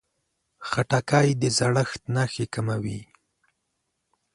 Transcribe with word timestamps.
خټکی 0.69 1.27
د 1.41 1.43
زړښت 1.57 2.01
نښې 2.15 2.45
کموي. 2.53 3.01